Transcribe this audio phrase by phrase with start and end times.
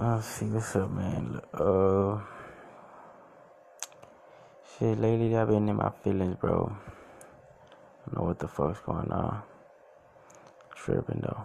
[0.00, 1.40] Let's see what's up, man.
[1.52, 2.20] Uh,
[4.78, 6.70] shit, lately I've been in my feelings, bro.
[6.70, 9.42] I don't know what the fuck's going on.
[10.76, 11.44] Tripping though.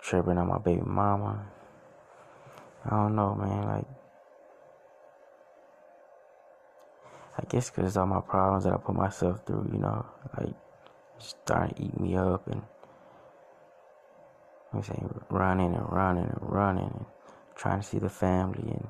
[0.00, 1.44] Tripping on my baby mama.
[2.84, 3.66] I don't know, man.
[3.66, 3.86] Like,
[7.38, 10.06] I guess because all my problems that I put myself through, you know,
[10.38, 10.54] like,
[11.18, 12.62] starting to eat me up and,
[14.72, 17.04] I'm saying, running and running and running and
[17.62, 18.88] trying to see the family and,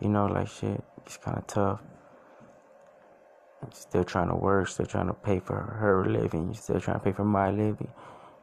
[0.00, 1.80] you know, like shit, it's kind of tough.
[3.72, 7.12] Still trying to work, still trying to pay for her living, still trying to pay
[7.12, 7.90] for my living.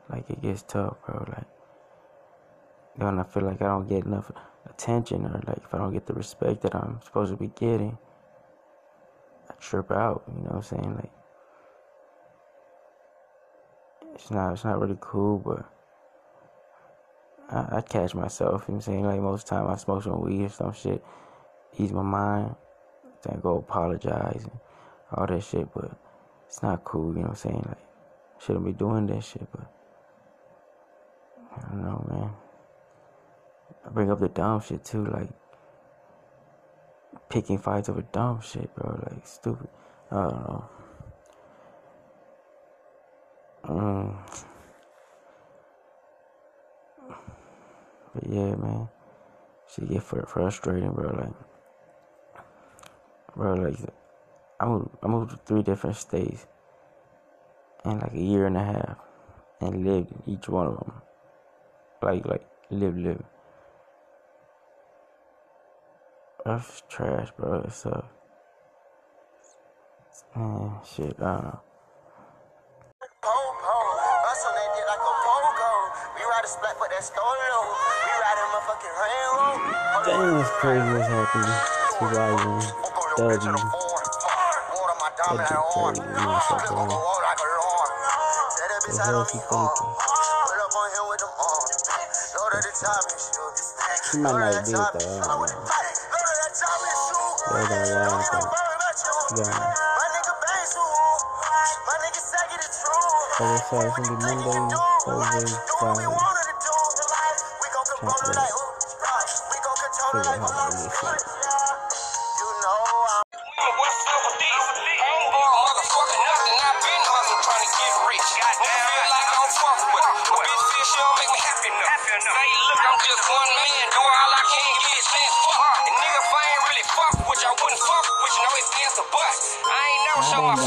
[0.10, 1.26] Like, it gets tough, bro.
[1.30, 1.48] Like,
[2.98, 4.30] then I feel like I don't get enough
[4.70, 7.98] attention or like if I don't get the respect that I'm supposed to be getting,
[9.50, 10.96] I trip out, you know what I'm saying?
[10.96, 11.12] Like
[14.14, 15.66] it's not it's not really cool but
[17.50, 19.06] I, I catch myself, you know what I'm saying?
[19.06, 21.04] Like most time I smoke some weed or some shit,
[21.78, 22.56] ease my mind,
[23.24, 24.60] then go apologize and
[25.12, 25.92] all that shit, but
[26.48, 27.66] it's not cool, you know what I'm saying?
[27.68, 27.86] Like
[28.40, 29.72] shouldn't be doing that shit, but
[31.56, 32.30] I don't know, man.
[33.86, 35.30] I bring up the dumb shit too, like
[37.30, 39.00] picking fights over dumb shit, bro.
[39.10, 39.70] Like stupid.
[40.12, 40.70] I don't know.
[43.64, 44.18] Um,
[48.20, 48.90] but yeah, man,
[49.70, 51.10] she get frustrating, bro.
[51.16, 51.34] Like,
[53.36, 53.78] bro, like
[54.60, 56.48] I moved, I moved to three different states
[57.86, 58.98] in like a year and a half,
[59.62, 60.94] and lived in each one of them.
[62.02, 63.24] Like, like live, live.
[66.44, 67.62] That's trash, bro.
[67.68, 68.02] It's uh,
[70.36, 71.16] man, shit.
[71.20, 71.60] I don't know.
[80.08, 81.60] Dang, it's crazy what's happening
[82.00, 82.64] to Ryzen.
[83.18, 83.48] W.
[85.38, 85.44] That'd
[85.74, 85.98] crazy.
[85.98, 86.88] You know what's up, bro?
[88.88, 89.96] The hell is he thinking?
[94.12, 95.66] She might not it though, I don't know.
[97.52, 98.48] Yeah, that wild thing.
[99.38, 99.74] Yeah.
[103.38, 106.18] So it's, uh, it's gonna be Monday, Thursday, Friday.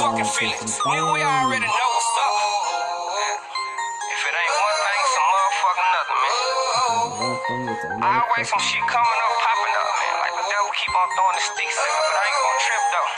[0.09, 0.81] Feelings.
[0.81, 2.33] Nigga, we already know what's up.
[4.01, 6.37] If it ain't one thing, some motherfucking nothing, man.
[8.01, 10.15] I always some shit coming up, popping up, man.
[10.25, 12.85] Like the devil keep on throwing the sticks at me, but I ain't gonna trip
[12.97, 13.11] though.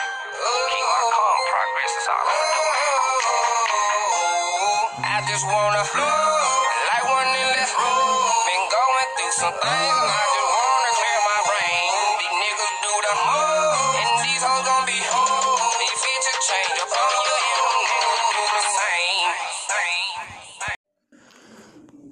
[0.75, 2.63] Keep my calm progress, that's all I'm gonna do.
[5.07, 10.32] I just wanna, like one in this room, been going through some things,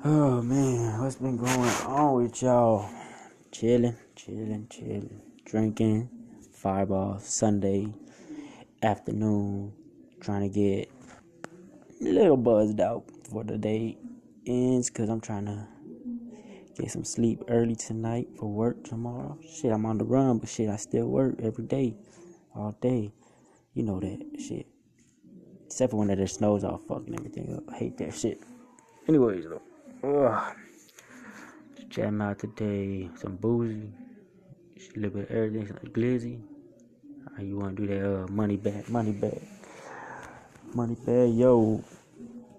[0.04, 2.90] Oh man, what's been going on with y'all?
[3.52, 6.10] Chilling, chilling, chilling, drinking,
[6.54, 7.94] fireball Sunday
[8.82, 9.72] afternoon,
[10.20, 10.90] trying to get
[12.02, 14.00] a little buzzed out for the day
[14.48, 15.68] ends because I'm trying to
[16.76, 19.38] get some sleep early tonight for work tomorrow.
[19.54, 21.96] Shit, I'm on the run, but shit, I still work every day,
[22.56, 23.14] all day.
[23.76, 24.66] You know that shit.
[25.68, 27.72] Except for when it snows, all fucking everything up.
[27.72, 28.42] I hate that shit.
[29.08, 29.62] Anyways, though.
[30.04, 30.56] Ugh.
[31.76, 33.08] Just chatting out today.
[33.16, 33.94] Some boozy.
[34.96, 35.68] A little bit of everything.
[35.68, 36.42] Some glizzy.
[37.38, 38.24] How you want to do that?
[38.24, 38.90] Uh, money back.
[38.90, 39.38] Money back.
[40.74, 41.30] Money back.
[41.32, 41.84] Yo.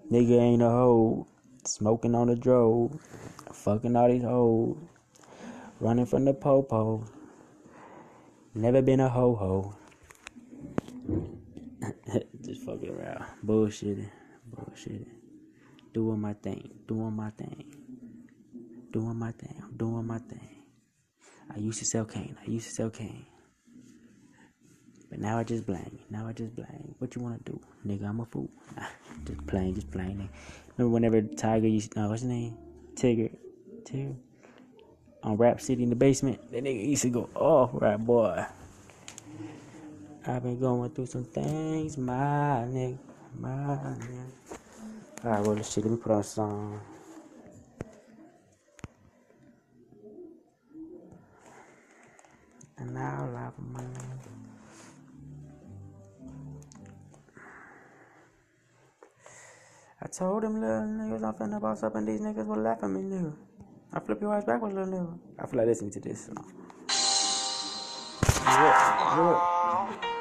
[0.08, 1.26] Nigga ain't a hoe.
[1.64, 3.00] Smoking on the drove.
[3.53, 4.77] Fucking all these hoes.
[5.80, 7.04] Running from the popo.
[8.54, 9.74] Never been a ho ho.
[12.45, 13.24] Just fucking around.
[13.45, 14.09] Bullshitting.
[14.54, 15.22] Bullshitting
[15.92, 17.65] doing my thing, doing my thing,
[18.91, 20.48] doing my thing, doing my thing.
[21.54, 23.27] I used to sell cane, I used to sell cane.
[25.10, 26.94] But now I just blang, now I just blang.
[26.98, 27.60] What you wanna do?
[27.86, 28.50] Nigga, I'm a fool.
[28.77, 28.86] Nah,
[29.27, 30.28] just playing, just playing.
[30.77, 32.56] Remember whenever Tiger used to, no, what's his name?
[32.95, 33.36] Tigger.
[33.84, 34.16] Tigger.
[35.22, 38.45] On Rap City in the basement, that nigga used to go, oh, right, boy.
[40.27, 42.98] I've been going through some things, my nigga,
[43.38, 44.41] my nigga.
[45.24, 46.80] Let me put on some.
[52.78, 53.80] And now live on my
[60.03, 62.91] I told them little niggas I'm finna boss up and these niggas will laugh at
[62.91, 63.33] me, nigga.
[63.92, 65.19] I flip your ass backwards, little nigga.
[65.39, 66.53] I feel like listening to this song.
[69.15, 70.11] Do it,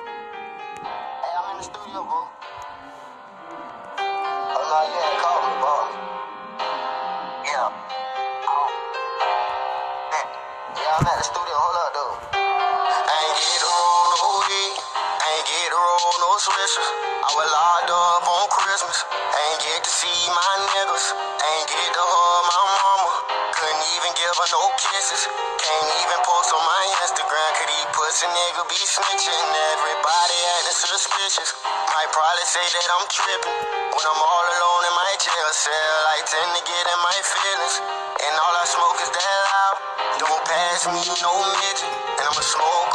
[16.62, 19.02] I was locked up on Christmas.
[19.10, 21.10] Ain't get to see my niggas.
[21.18, 23.14] Ain't get to hug my mama.
[23.50, 25.26] Couldn't even give her no kisses.
[25.58, 27.50] Can't even post on my Instagram.
[27.58, 29.42] Could he pussy nigga be snitching?
[29.74, 31.50] Everybody acting suspicious.
[31.66, 33.58] Might probably say that I'm tripping.
[33.98, 37.76] When I'm all alone in my jail cell, I tend to get in my feelings.
[38.22, 39.78] And all I smoke is that loud.
[40.22, 41.90] Don't pass me no midget.
[41.90, 42.94] And I'ma smoke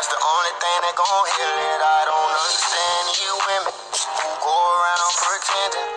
[0.00, 1.76] that's the only thing that gon' heal it.
[1.76, 5.88] I don't understand you women who go around pretending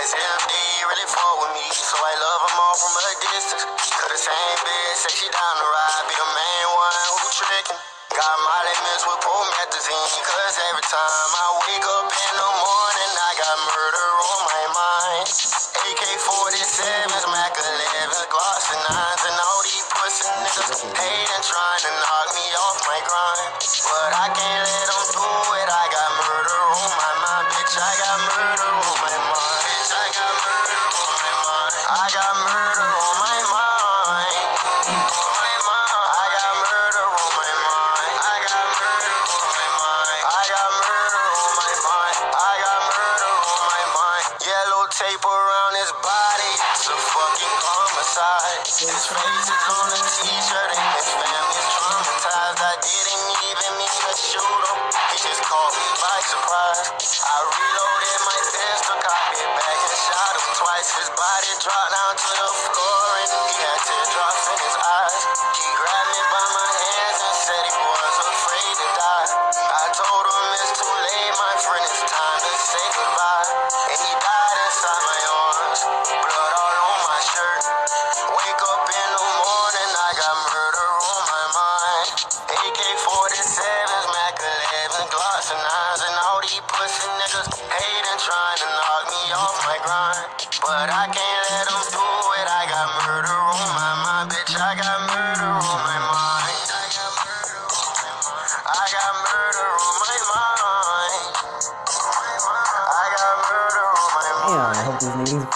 [0.00, 1.68] as if they really fuck with me.
[1.68, 3.68] So I love them all from a distance.
[3.68, 6.08] Cause the same bitch say she down the ride.
[6.08, 7.80] Be the main one who tricking.
[8.16, 10.08] Got Molly mixed with promethazine.
[10.24, 11.99] Cause every time I wake up
[45.20, 46.52] tape around his body.
[46.72, 48.64] It's a fucking homicide.
[48.64, 52.60] His face is on a t-shirt and his family's traumatized.
[52.60, 54.78] I didn't even mean to shoot him.
[55.12, 56.80] He just caught me by surprise.
[57.20, 60.88] I reloaded my pistol, cocked it back and shot him twice.
[60.96, 62.79] His body dropped down to the floor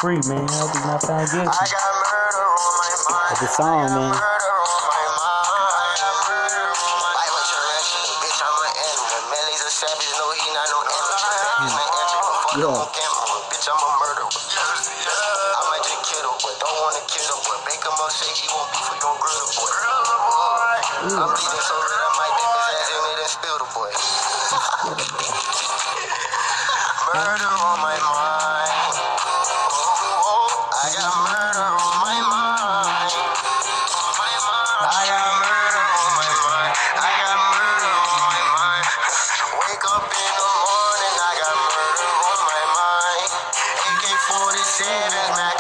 [0.05, 0.45] free, man.
[0.45, 1.49] I hope he's not found I guilty.
[1.49, 3.25] got murder on my mind.
[3.33, 4.13] But the song, man.
[4.13, 5.17] murder on my mind.
[5.17, 7.17] I got murder on my mind.
[7.25, 9.33] Like tarantula, bitch, I'm an animal.
[9.33, 11.41] Melly's a savage, no, he not no amateur.
[11.57, 12.85] He's an introvert, fuck Yeah.
[13.49, 14.29] Bitch, I'm a murderer.
[14.29, 17.57] I might just kill the boy, don't wanna kill the boy.
[17.65, 19.73] Make him up, say he won't be free, gon' grill the boy.
[21.17, 23.89] I'm bleeding so red, I might dip his ass in it and spill the boy.
[44.77, 45.54] 47, Mac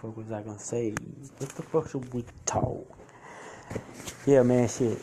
[0.00, 0.94] fuck was I gonna say?
[1.38, 2.86] What the fuck should we talk?
[4.26, 4.98] Yeah, man, shit.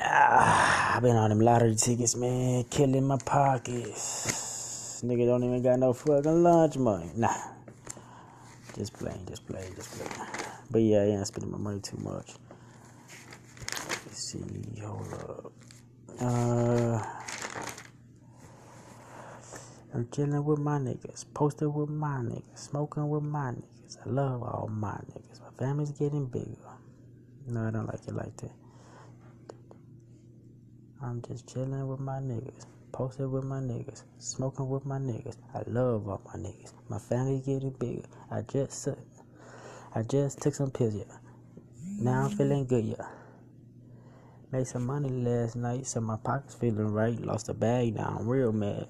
[0.00, 5.02] Ah, I've been on them lottery tickets, man, killing my pockets.
[5.04, 7.10] Nigga don't even got no fucking lunch money.
[7.14, 7.32] Nah.
[8.76, 10.28] Just playing, just playing, just playing.
[10.70, 12.32] But yeah, I ain't spending my money too much.
[14.06, 14.42] Let's see,
[14.82, 15.52] hold up.
[16.20, 17.02] Uh,
[19.94, 23.98] I'm chilling with my niggas, posting with my niggas, smoking with my niggas niggas.
[24.06, 25.40] I love all my niggas.
[25.40, 26.56] My family's getting bigger.
[27.46, 28.52] No, I don't like it like that.
[31.02, 32.66] I'm just chilling with my niggas.
[32.92, 34.04] Posted with my niggas.
[34.18, 35.36] Smoking with my niggas.
[35.54, 36.72] I love all my niggas.
[36.88, 38.08] My family's getting bigger.
[38.30, 38.88] I just
[39.94, 41.04] I just took some pills, yeah.
[41.98, 43.06] Now I'm feeling good, yeah.
[44.52, 47.18] Made some money last night, so my pocket's feeling right.
[47.20, 48.88] Lost a bag, now I'm real mad.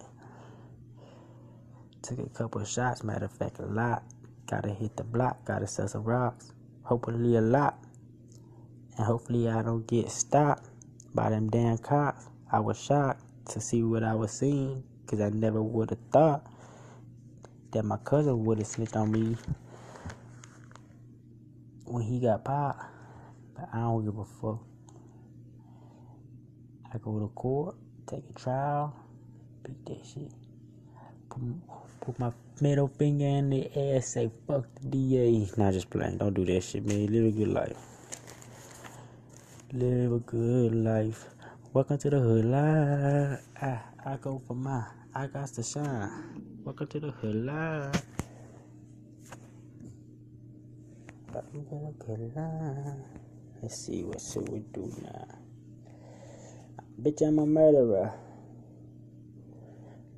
[2.02, 4.02] Took a couple shots, matter of fact, a lot.
[4.46, 6.52] Gotta hit the block, gotta sell some rocks.
[6.82, 7.78] Hopefully a lot.
[8.96, 10.68] And hopefully I don't get stopped
[11.14, 12.28] by them damn cops.
[12.50, 16.46] I was shocked to see what I was seeing, cause I never would have thought
[17.72, 19.36] that my cousin would have snitched on me
[21.84, 22.84] when he got popped.
[23.54, 24.62] But I don't give a fuck.
[26.94, 27.74] I go to court,
[28.06, 28.94] take a trial,
[29.64, 30.32] beat that shit.
[32.00, 35.48] Put my middle finger in the ass, say fuck the DA.
[35.56, 36.18] Not just playing.
[36.18, 37.06] Don't do that shit, man.
[37.06, 37.76] Live a good life.
[39.72, 41.24] Live a good life.
[41.72, 43.40] Welcome to the hood life.
[43.60, 43.80] I,
[44.12, 44.84] I go for my,
[45.14, 46.42] I got to shine.
[46.64, 48.02] Welcome to the hood life.
[51.34, 53.04] I'm gonna get line.
[53.62, 55.26] Let's see what should we do now.
[57.02, 58.12] Bitch, I'm a murderer.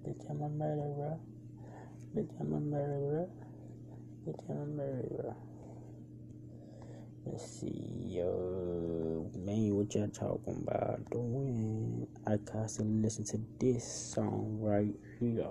[0.07, 1.19] Bitch, I'm a murderer.
[2.15, 3.29] Vitamin Murderer.
[4.27, 5.37] Vitamin Murderer.
[7.27, 12.07] Let's see, yo, man, what y'all talking about doing?
[12.27, 13.85] I constantly listen to this
[14.15, 15.47] song right here.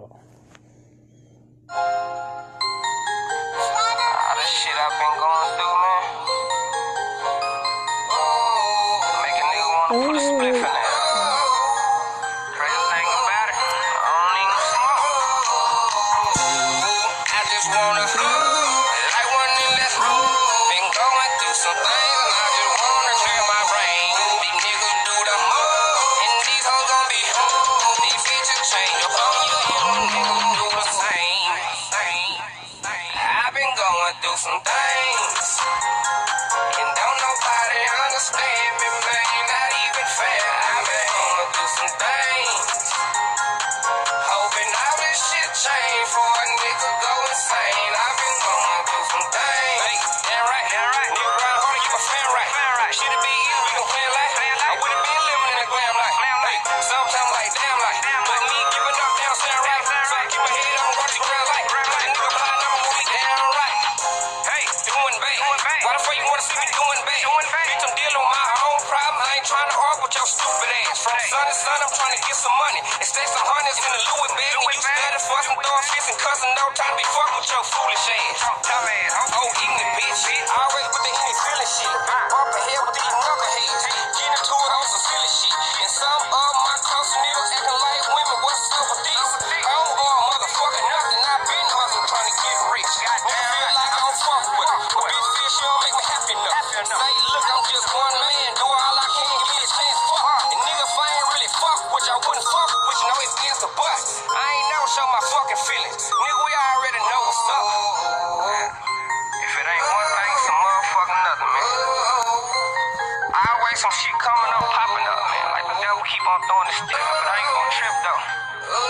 [116.17, 118.21] keep on throwing the stick, but I ain't gonna trip though.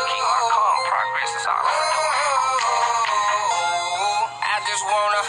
[0.08, 2.16] Keep my calm progress, all I'm doing.
[4.48, 5.22] I just wanna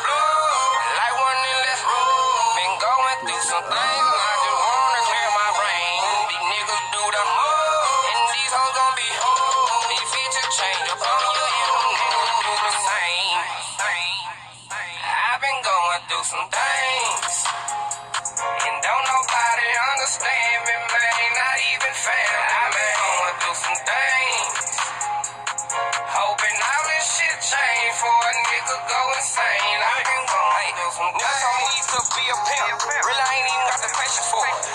[31.16, 32.84] Never told need to be a pimp.
[32.84, 34.67] Really, I ain't even got the patience for it.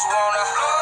[0.00, 0.79] just wanna.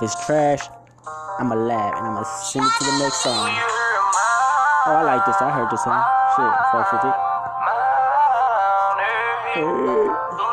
[0.00, 0.68] if it's trash,
[1.38, 3.46] I'ma laugh and I'ma send it to the next song.
[3.46, 4.86] You heard mine.
[4.86, 5.36] Oh, I like this.
[5.40, 6.02] I heard this song.
[6.36, 7.04] Shit, I fucks with
[10.48, 10.51] it.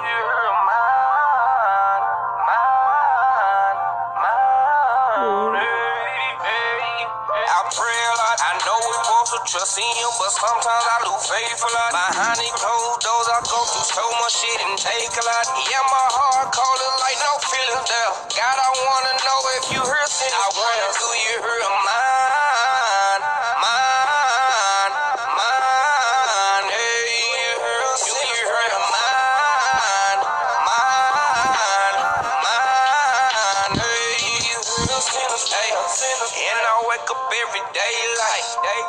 [9.49, 11.89] Trust in him, but sometimes I lose faith a lot.
[11.89, 15.47] Behind these closed doors, I go through so much shit and take a lot.
[15.65, 18.13] Yeah, my heart calling like no feelings there.
[18.37, 20.29] God, I wanna know if you heard sin.
[20.29, 23.23] I wanna do you hear mine,
[23.65, 24.93] mine,
[25.33, 26.65] mine.
[26.69, 27.09] Hey,
[27.41, 30.21] you heard sin, you heard mine,
[30.69, 31.97] mine,
[32.45, 33.73] mine.
[33.81, 34.13] Hey,
[34.45, 35.73] you heard sinners, hey.
[35.73, 37.88] And I wake up every day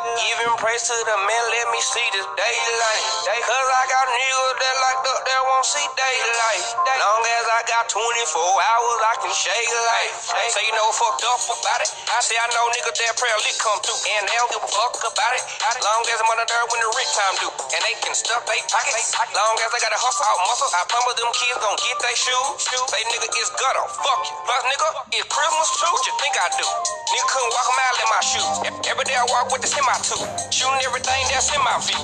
[0.01, 3.03] giving praise to the man, let me see this daylight.
[3.41, 6.65] Cause I got niggas that locked up that won't see daylight.
[7.01, 10.13] Long as I got 24 hours, I can shake life.
[10.53, 11.89] Say you know fucked up about it.
[12.09, 14.71] I say I know niggas that prayer lit come through, and they don't give a
[14.71, 15.43] fuck about it.
[15.81, 18.45] Long as I'm on the dirt when the rich time do, and they can stuff
[18.45, 19.13] they pockets.
[19.33, 22.15] Long as I got a hustle out muscle, I promise them kids gon' get they
[22.17, 22.69] shoes.
[22.89, 24.35] Say nigga it's gutter, fuck you.
[24.45, 25.89] Plus nigga, it's Christmas too.
[25.89, 26.67] What you think I do?
[27.11, 28.55] Nigga couldn't walk a mile in my shoes.
[28.89, 31.99] Every day I walk with the semi too, shooting everything that's in my view.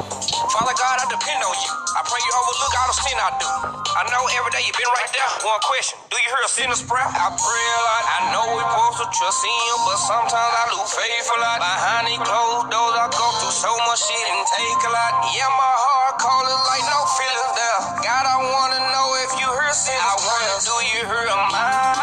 [0.51, 1.71] Father God, I depend on you.
[1.95, 3.47] I pray you overlook all the sin I do.
[3.47, 5.29] I know every day you've been right there.
[5.47, 7.07] One question, do you hear a sinner's prayer?
[7.07, 8.03] I pray a lot.
[8.07, 11.57] I know we supposed to trust in you, but sometimes I lose faith a lot.
[11.63, 15.11] Behind these closed doors, I go through so much shit and take a lot.
[15.35, 17.79] Yeah, my heart calling like no feelings there.
[18.03, 19.97] God, I wanna know if you hear sin.
[19.97, 21.96] I wanna do you hear mine, mine,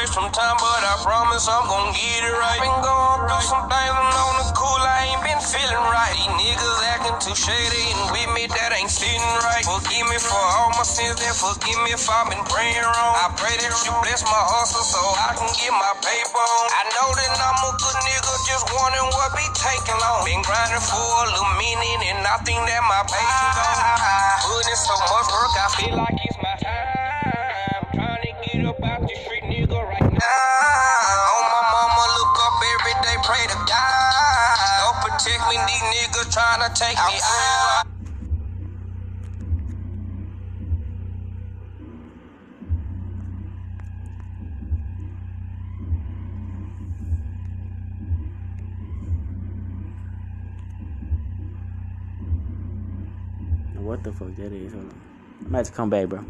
[0.00, 2.56] take some time, but I promise I'm gonna get it right.
[2.56, 6.16] Been going through some things, I'm on the cool, I ain't been feeling right.
[6.16, 9.60] These niggas acting too shady and with me that ain't sitting right.
[9.60, 13.14] Forgive me for all my sins and forgive me if I've been praying wrong.
[13.20, 16.66] I pray that you bless my hustle so I can get my paper on.
[16.80, 20.24] I know that I'm a good nigga, just wondering what be taking long.
[20.24, 24.48] Been grinding for a little minute and I think that my patience gone.
[24.48, 26.39] Put in so much work, I feel like it's
[36.70, 37.86] niggas take me out.
[53.74, 54.72] What the fuck that is?
[54.72, 55.00] Hold on.
[55.40, 56.24] I'm about to come back, bro.